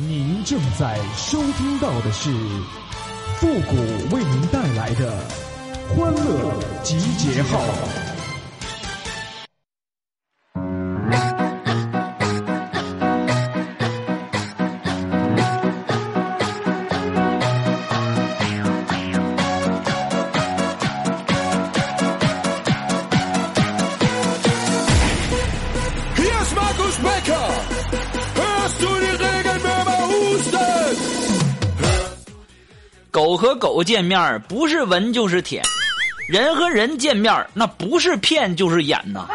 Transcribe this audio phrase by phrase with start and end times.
[0.00, 2.30] 您正在收听到的是
[3.38, 5.12] 复古为您带来的
[5.88, 8.07] 欢乐集结号。
[33.18, 35.60] 狗和狗见面不是闻就是舔，
[36.28, 39.26] 人和人见面那不是骗就是演呐。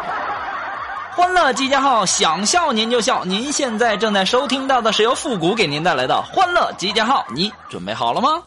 [1.12, 3.26] 欢乐集结号，想笑您就笑。
[3.26, 8.42] 您现在正在收听到的是由复古给您带来的欢乐集结号，你准备好了吗？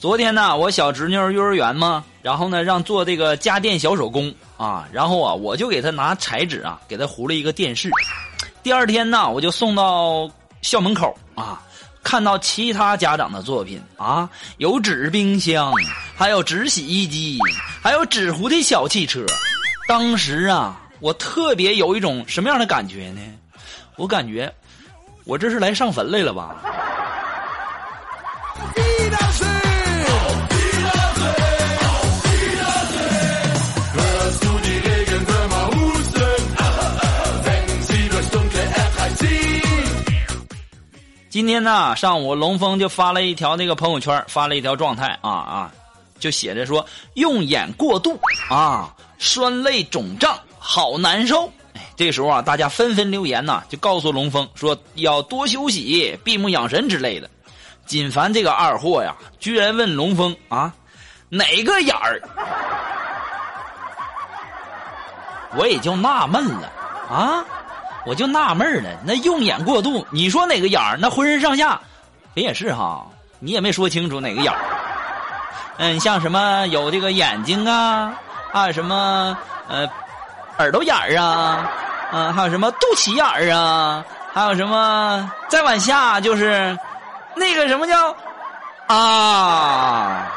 [0.00, 7.90] 昨天呢，我小侄女幼儿园嘛，然后呢让做这个家电小手工啊，然后啊我就给她拿彩纸啊给她糊了一个电视。
[8.62, 10.30] 第二天呢，我就送到
[10.62, 11.60] 校门口啊，
[12.04, 15.72] 看到其他家长的作品啊，有纸冰箱，
[16.16, 17.36] 还有纸洗衣机，
[17.82, 19.26] 还有纸糊的小汽车。
[19.88, 23.20] 当时啊，我特别有一种什么样的感觉呢？
[23.96, 24.52] 我感觉
[25.24, 26.62] 我这是来上坟来了吧。
[41.38, 45.72] 今天呢，上午龙峰就发了一条那个朋友圈，发了一条状态啊啊，
[46.18, 48.18] 就写着说用眼过度
[48.50, 51.48] 啊，酸泪肿胀，好难受。
[51.94, 57.30] 这时候啊，大家纷纷留言呐，就告诉龙峰说要多休息，闭目养神之类的。
[57.86, 60.74] 锦凡这个二货呀，居然问龙峰啊，
[61.28, 62.20] 哪个眼儿？
[65.56, 66.68] 我也就纳闷了
[67.08, 67.44] 啊。
[68.08, 70.96] 我就纳闷了，那用眼过度，你说哪个眼儿？
[70.98, 71.78] 那浑身上下，
[72.32, 73.06] 人也是哈，
[73.38, 74.58] 你也没说清楚哪个眼儿。
[75.76, 78.14] 嗯，像什么有这个眼睛啊，
[78.50, 79.36] 还有什么
[79.68, 79.86] 呃
[80.56, 81.70] 耳朵眼儿啊，
[82.12, 84.02] 嗯、还有什么肚脐眼儿啊，
[84.32, 86.74] 还有什么再往下就是
[87.36, 88.16] 那个什么叫
[88.86, 90.32] 啊，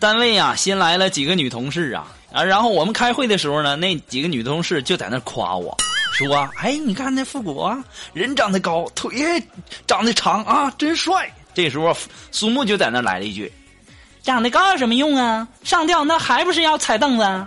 [0.00, 5.76] 单位啊，新来了几个女同事啊，啊，然后我们开会的时候呢，那几个女同事就在那夸我，
[6.12, 7.82] 说：“哎，你看那复古啊，
[8.12, 9.10] 人长得高，腿
[9.86, 11.94] 长得长啊，真帅。”这时候
[12.30, 13.52] 苏木就在那来了一句
[14.22, 15.46] ：“长得高有什么用啊？
[15.64, 17.46] 上吊那还不是要踩凳子？”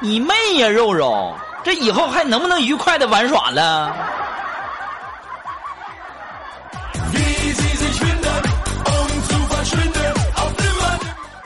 [0.00, 1.34] 你妹呀，肉肉，
[1.64, 3.94] 这以后还能不能愉快的玩耍了？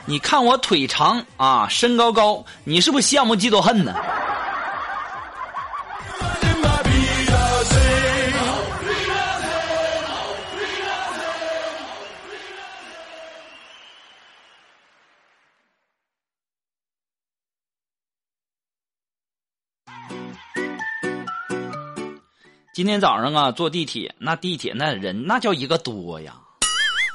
[0.07, 3.95] 你看我腿长啊，身高高，你是不是羡慕嫉妒恨呢？
[22.75, 26.35] 今天早上啊，坐地铁，那地铁那人那叫一个多呀！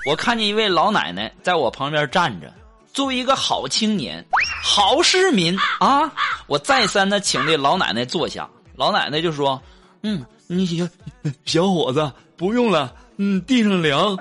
[0.09, 2.53] 我看见一位老奶奶在我旁边站着，
[2.93, 4.25] 作为一个好青年、
[4.63, 6.11] 好市民啊，
[6.47, 9.61] 我再三的请这老奶奶坐下，老奶奶就说
[10.03, 10.89] ：“嗯，你小
[11.47, 14.17] 小伙子不用了，嗯，地上凉。”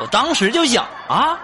[0.00, 1.38] 我当时就想啊，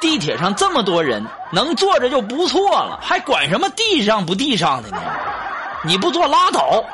[0.00, 4.98] 地铁上这么多人，能坐着就不错了，还管什么地上不地上的呢？
[5.84, 6.84] 你不坐拉倒。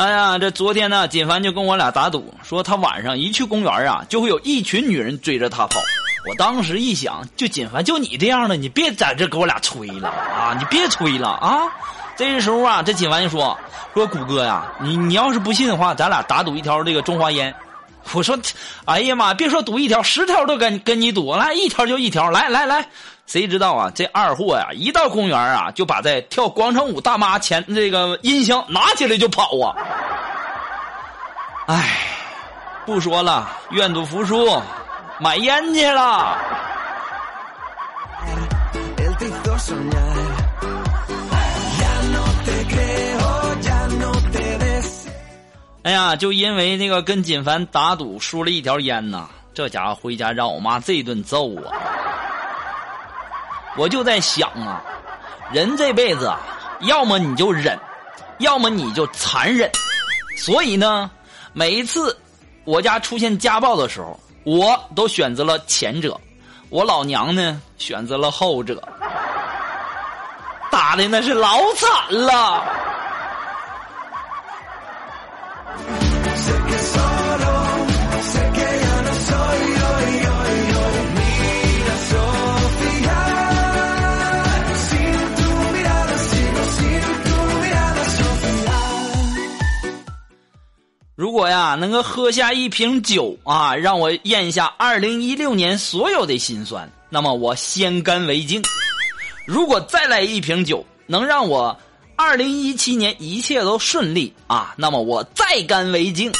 [0.00, 5.78] 哎呀，这昨天呢，锦凡就跟我俩打赌，说他晚上一去公园啊，就会有一群女人追着他跑。
[6.26, 10.56] 我当时一想，就锦凡就你这样的，你别在这给我俩吹了啊！
[10.58, 11.68] 你别吹了啊！
[12.16, 13.58] 这时候啊，这锦凡就说
[13.92, 17.54] ：“说谷哥呀，你你要是不信的话，咱俩打赌一条这个中华烟。”
[18.12, 18.38] 我说
[18.86, 22.84] ：“哎呀妈，别说赌一条，十条都跟跟你赌，来一条就一条，来来来。”
[23.26, 29.76] 谁知道啊，这二货呀，一到公园啊，就把这跳广场舞大妈前这个音箱拿起来就跑啊！
[31.66, 32.00] 唉，
[32.84, 34.60] 不说了，愿赌服输，
[35.20, 36.36] 买烟去了。
[45.82, 51.72] 哎呀，就因为那个跟锦凡打赌输了一条烟呐，这家伙回家让我妈这一顿揍啊！
[53.78, 54.82] 我就在想啊，
[55.52, 56.38] 人这辈子啊，
[56.80, 57.78] 要么你就忍，
[58.40, 59.70] 要么你就残忍。
[60.36, 61.10] 所以呢，
[61.54, 62.14] 每一次
[62.64, 66.20] 我家出现家暴的时候，我都选择了前者，
[66.68, 68.86] 我老娘呢选择了后者，
[70.70, 72.89] 打的那是老惨了。
[91.74, 98.62] 能够喝下一瓶酒啊，让我咽下二零一六年所有的辛酸，那么我先干为敬。
[99.46, 101.76] 如果再来一瓶酒，能让我
[102.16, 106.30] 二零一七年一切都顺利啊，那么我再干为敬。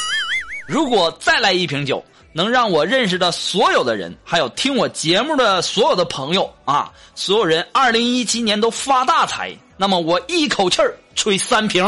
[0.67, 2.03] 如果再来一瓶酒，
[2.33, 11.85] 能让我认识的所有的人，还有听我节目的所有的朋友啊，所有人二零一七年都发大财，那么我一口气儿吹三瓶。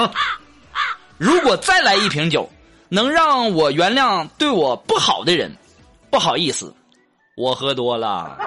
[1.17, 2.49] 如果再来一瓶酒，
[2.93, 5.51] 能让我原谅对我不好的人，
[6.11, 6.71] 不好意思，
[7.35, 8.37] 我喝多了。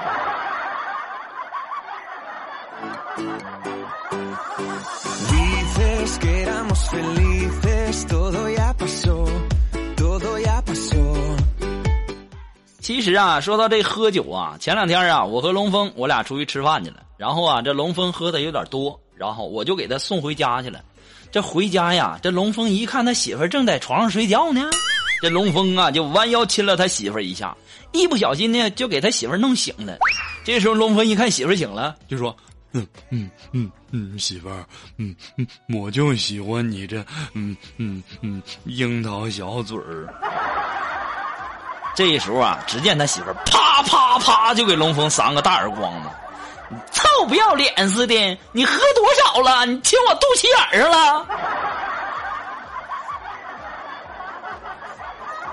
[12.80, 20.80] 其实啊，说到这喝酒啊，前两天啊，我和龙峰我俩出去吃饭去了，然后啊，这龙峰喝的有点多，然后我就给他送回家去了。
[21.30, 24.62] 这回家呀，这龙峰一看他媳妇儿正在床上睡觉呢，
[25.20, 27.56] 这龙峰啊就弯腰亲了他媳妇儿一下，
[27.92, 29.98] 一不小心呢就给他媳妇儿弄醒了。
[30.44, 32.34] 这时候龙峰一看媳妇儿醒了，就说
[32.72, 34.64] 嗯嗯嗯嗯，媳妇儿，
[34.98, 37.04] 嗯嗯，我就喜欢你这
[37.34, 40.12] 嗯嗯嗯樱桃小嘴儿。
[41.94, 46.08] 这时候啊，只见他媳妇儿啪啪啪就给龙峰三个大耳光子，
[46.90, 48.38] 臭不要脸似的！
[48.52, 49.64] 你喝多少了？
[49.66, 51.26] 你亲我肚脐眼上了？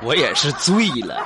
[0.02, 1.24] 我也是醉了。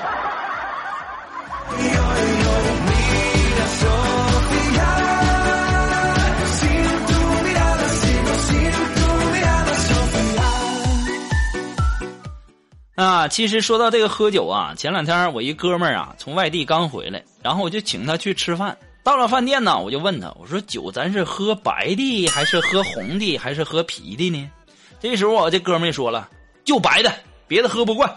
[12.95, 18.75] 啊，其实说到这个喝酒啊，前两天我一哥们儿啊从外地刚回来，然后我就请他去吃饭。
[19.07, 24.51] 到了饭店呢，我就问他，我说酒咱是喝白的，还是喝红的，还是喝啤的呢？
[24.99, 26.27] 这时候我这哥们儿说了，
[26.65, 27.09] 就白的，
[27.47, 28.13] 别的喝不惯。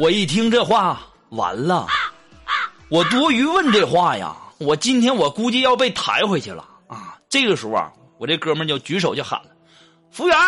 [0.00, 0.98] 我一听这话，
[1.28, 1.86] 完了，
[2.88, 7.18] 我多余问这话呀，我今天我估计要被抬回去了啊！
[7.28, 9.48] 这个时候啊，我这哥们就举手就喊了
[10.10, 10.38] ：“服务员，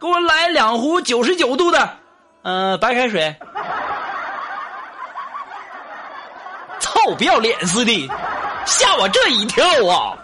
[0.00, 1.98] 给我来两壶九十九度的，
[2.44, 3.36] 呃，白开水。
[6.80, 8.08] ”臭不要脸似的，
[8.66, 10.16] 吓我这一跳啊。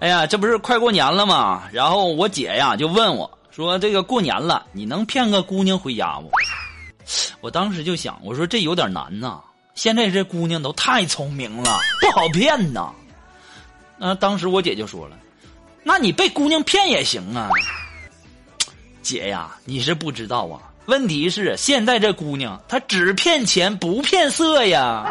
[0.00, 1.64] 哎呀这不是快过年了吗？
[1.72, 6.30] 然后我姐呀就问我说这个过年了你能骗个姑娘回家不？
[7.42, 9.40] 我当时就想我说这有点难呐。
[9.80, 12.92] 现在这姑娘都太聪明了，不好骗呐。
[13.98, 15.16] 啊，当时我姐就说了
[15.82, 17.48] ：“那你被姑娘骗也行啊。”
[19.00, 25.10] 姐呀，你是不知道啊，问题是现在这姑娘她只骗钱不骗色呀。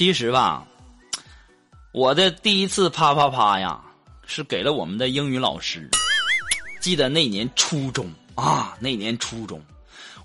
[0.00, 0.64] 其实吧，
[1.92, 3.78] 我的第一次啪啪啪呀，
[4.24, 5.90] 是给了我们的英语老师。
[6.80, 9.62] 记得那年初中啊，那年初中，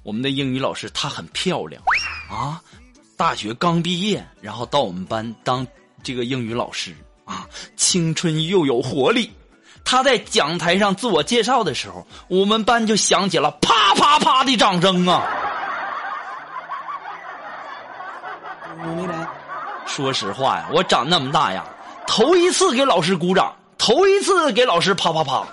[0.01, 1.83] 我们的英语老师她很漂亮
[2.31, 2.61] 啊，
[3.17, 5.67] 大学刚毕业，然后到我们班当
[6.01, 9.29] 这个英语老师啊，青春又有活力。
[9.83, 15.21] 她在讲台上自我介绍的时候，我们班就响起了啪啪啪的掌声啊！
[19.85, 21.63] 说实话呀，我长那么大呀，
[22.07, 25.43] 头一次给老师鼓掌，头一次给老师啪啪啪。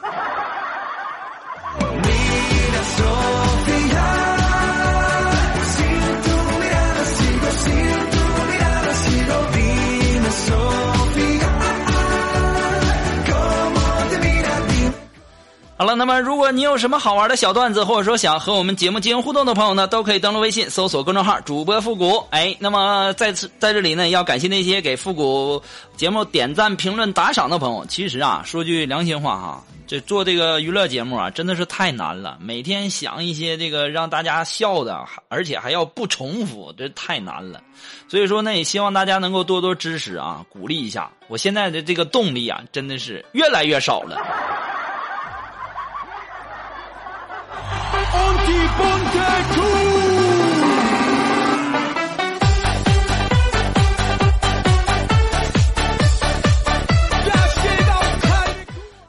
[15.94, 22.24] 那么如果你有什么好玩的小段子，或者说想和我们节目进行互动的朋友呢，都可以登录微信搜索公众号“主播复古”。
[22.30, 25.62] 哎，那么在此在这里呢，要感谢那些给复古
[25.96, 27.84] 节目点赞、评论、打赏的朋友。
[27.86, 32.38] 其实啊，说句良心话哈，这做这个娱乐节目啊，真的是太难了。
[32.40, 37.60] 每天想一些这个让大家笑的，而且还要不重复，这太难了。
[38.08, 41.10] 所以说呢，也希望大家能够多多支持啊，鼓励一下。
[41.28, 44.16] 我现在的这个动力啊，真的是越来越少了。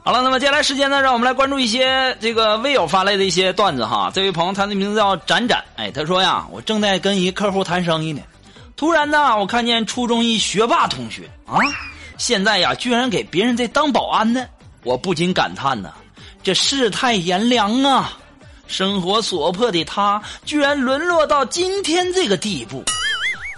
[0.06, 4.10] 好了，那么接下来时间呢，让我们来关注一些这个微友发来的一些段子哈。
[4.12, 8.20] 这位朋友，他的名字叫展展，哎，他说呀，我正在跟一客户谈生意呢，
[8.76, 11.56] 突然呢，我看见初中一学霸同学啊，
[12.18, 14.46] 现在呀，居然给别人在当保安呢，
[14.82, 15.90] 我不禁感叹呐，
[16.42, 18.12] 这世态炎凉啊，
[18.66, 22.82] 生活所迫的他，居然沦落到今天这个地步。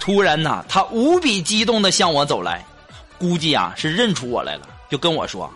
[0.00, 2.64] 突然呐，他无比激动的向我走来，
[3.18, 5.50] 估计啊是认出我来了，就跟我说。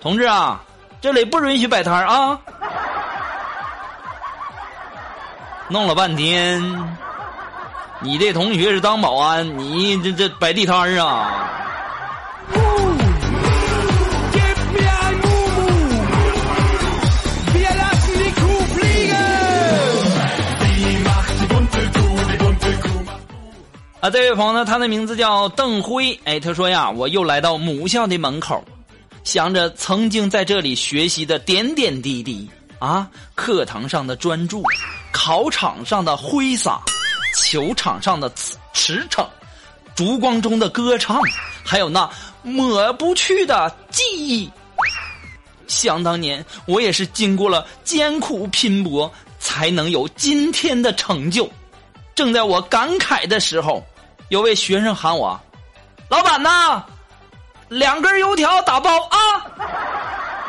[0.00, 0.60] 同志啊，
[1.00, 2.38] 这里不允许摆摊啊！
[5.68, 6.62] 弄了半天，
[8.00, 11.48] 你这同学是当保安，你这这摆地摊啊？
[24.00, 28.64] 啊，这位朋友呢，他的名字叫邓辉，哎，他说呀，我又来到母校的门口，
[29.24, 34.62] 想着曾经在这里学习的点点滴滴啊，课堂上的专注，
[35.12, 36.80] 考场上的挥洒，
[37.36, 38.32] 球场上的
[38.72, 39.26] 驰骋，
[39.94, 41.20] 烛光中的歌唱，
[41.62, 42.08] 还有那
[42.42, 44.50] 抹不去的记忆。
[45.66, 51.46] 想当年，我也是经过了艰苦拼搏，才能有今天的成就。
[52.14, 53.82] 正在我感慨的时候，
[54.30, 55.38] 有位学生喊我
[56.08, 56.82] ：“老板呐，
[57.68, 59.18] 两根油条打包啊！”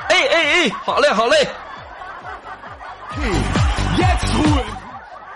[0.07, 1.47] 哎哎哎，好嘞好嘞.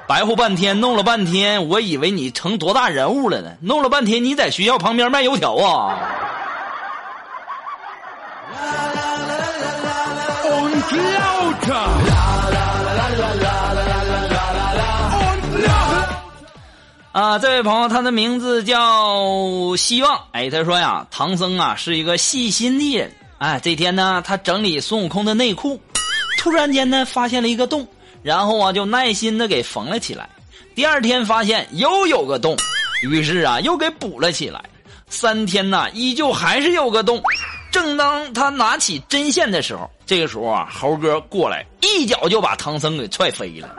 [0.07, 5.97] 白活半天，弄了半天，我以为你成多大人物了呢，弄了半天你在学校旁边卖油条啊！
[17.15, 20.22] 啊，这位朋友，他的名字叫希望。
[20.34, 23.10] 哎，他说呀，唐僧啊是一个细心的人。
[23.38, 25.79] 哎，这天呢，他整理孙悟空的内裤，
[26.38, 27.88] 突然间呢发现了一个洞，
[28.22, 30.27] 然后啊就耐心的给缝了起来。
[30.75, 32.57] 第二天发现又有个洞，
[33.01, 34.62] 于是啊又给补了起来。
[35.07, 37.24] 三天呐，依旧还是有个洞。
[37.72, 43.69] 正当他拿起针线的时候，这个时候啊，猴哥过来一脚就把唐僧给踹飞了，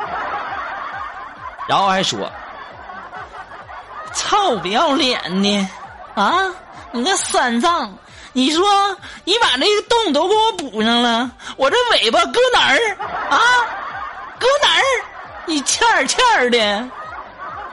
[1.68, 2.32] 然后还说。
[4.16, 5.68] 臭不要脸的
[6.14, 6.34] 啊！
[6.90, 7.94] 你个三藏，
[8.32, 8.64] 你说
[9.24, 12.78] 你把那个洞都给我补上了，我这尾巴搁哪儿
[13.28, 13.38] 啊？
[14.38, 14.82] 搁哪儿？
[15.44, 16.88] 你欠儿欠儿的。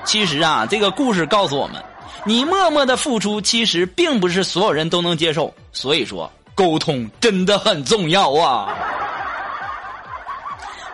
[0.03, 1.81] 其实啊，这个故事告诉我们，
[2.25, 5.53] 你默默的付出，其实并不是所有人都能接受。
[5.71, 8.75] 所以说，沟通真的很重要啊！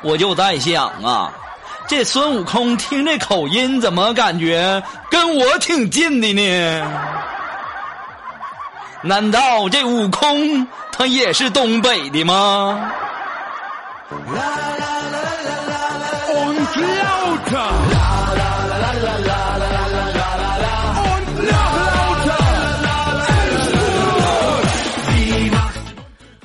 [0.04, 1.34] 我就在想啊。
[1.90, 6.88] 这孙悟空听这口音，怎么感觉跟我挺近的呢？
[9.02, 12.92] 难道这悟空他也是东北的吗
[16.32, 17.99] ？Und lauter.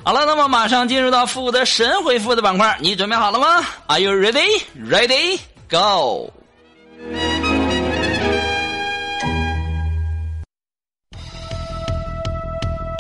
[0.05, 3.47] 好了，那么马上进入到负责神回复的板块，你准备好了吗
[3.87, 4.63] ？Are you ready?
[4.79, 5.41] Ready?
[5.71, 6.31] Go!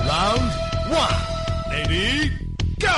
[0.07, 0.51] Round
[0.91, 1.15] one.
[1.71, 2.31] Ready,
[2.81, 2.89] go.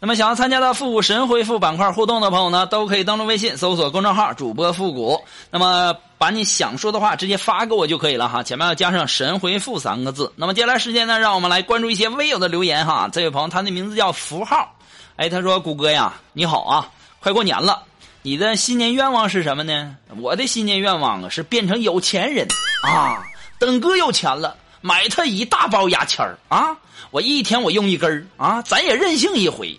[0.00, 10.32] 那么想要参加到复古神回复板块互动的朋友呢，都可以登录微信搜索公众号“主播复古”，那么把你想说的话直接发给我就可以了哈，前面要加上“神回复”三个字。
[10.36, 13.08] 那么接下来时间呢，让我们来关注一些微友的留言哈。
[13.12, 14.72] 这位朋友他的名字叫符号，
[15.16, 16.88] 哎，他说：“谷歌呀，你好啊，
[17.18, 17.82] 快过年了，
[18.22, 19.96] 你的新年愿望是什么呢？
[20.20, 22.46] 我的新年愿望啊是变成有钱人
[22.84, 23.20] 啊，
[23.58, 26.68] 等哥有钱了。”买他一大包牙签儿啊！
[27.10, 29.76] 我一天我用一根儿啊，咱也任性一回。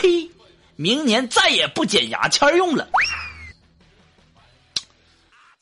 [0.00, 0.30] 呸！
[0.76, 2.86] 明年再也不捡牙签用了。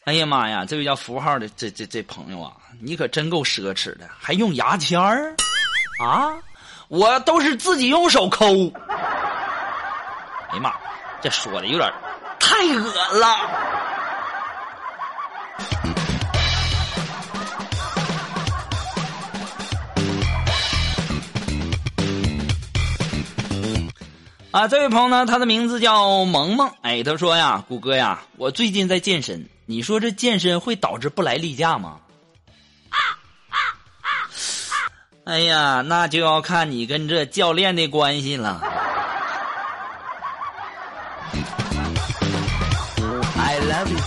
[0.04, 0.64] 哎呀妈呀！
[0.64, 5.34] 这位叫符号的这这这朋友啊，你可真够奢侈的，还用牙签儿
[6.00, 6.38] 啊！
[6.88, 8.46] 我都是自己用手抠。
[8.88, 10.72] 哎呀妈，
[11.20, 11.92] 这说的有点
[12.38, 13.65] 太恶了。
[24.56, 26.72] 啊，这位朋友呢，他的名字叫萌萌。
[26.80, 32.00] 哎，他说呀，谷歌呀，我最近在健身，你说这健身会导致不来例假吗？
[35.24, 38.62] 哎呀，那就要看你跟这教练的关系了。
[43.36, 43.98] I love you.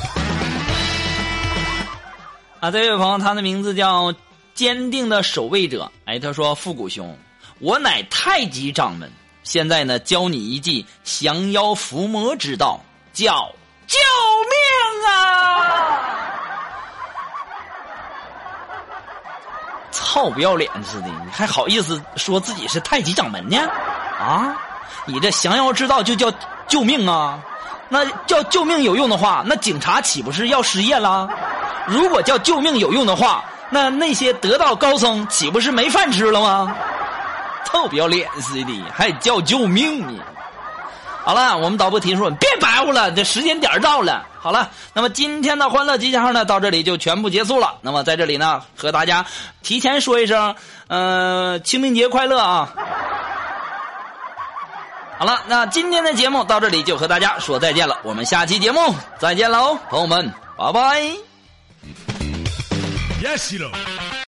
[2.60, 4.12] 啊，这位朋友，他的名字叫
[4.56, 5.92] 坚定的守卫者。
[6.06, 7.16] 哎，他说：“复古兄，
[7.60, 9.12] 我乃太极掌门，
[9.50, 12.80] 现在呢，教你一记降妖伏魔之道，
[13.12, 13.52] 叫
[13.88, 13.98] 救
[14.46, 15.98] 命啊！”
[19.90, 23.58] 操，不要脸似的，你还好意思说自己是太极掌门呢？
[24.20, 24.56] 啊，
[25.08, 26.32] 你这降妖之道就叫
[26.68, 27.40] 救命啊？
[27.90, 31.28] 那叫救命有用的话，那警察岂不是要失业了？
[31.88, 36.76] 如果叫救命有用的话，那那些得道高僧岂不是没饭吃了吗？
[37.66, 40.24] 臭不要脸似的，还叫救命呢！
[41.24, 44.26] 好了，我们导播提示我别白活了，这时间点到了。
[44.40, 47.76] 好了，那么今天的欢乐集结号呢，到这里就全部结束了。
[47.82, 49.26] 那么在这里呢，和大家
[49.62, 50.56] 提前说一声，
[50.88, 52.74] 呃，清明节快乐啊！
[55.20, 61.02] 好了，那今天的节目到这里就和大家说再见了，我们下期节目再见喽，朋友们，拜拜。
[63.22, 63.99] Yes, you know.